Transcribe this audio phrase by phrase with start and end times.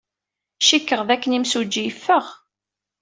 [0.67, 2.25] Cikkeɣ dakken imsujji yeffeɣ.